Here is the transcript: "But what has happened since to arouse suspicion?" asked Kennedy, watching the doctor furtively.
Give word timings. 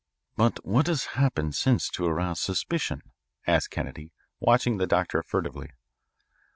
"But 0.35 0.65
what 0.65 0.87
has 0.87 1.05
happened 1.13 1.53
since 1.53 1.87
to 1.89 2.05
arouse 2.07 2.39
suspicion?" 2.39 3.03
asked 3.45 3.69
Kennedy, 3.69 4.13
watching 4.39 4.77
the 4.77 4.87
doctor 4.87 5.21
furtively. 5.21 5.73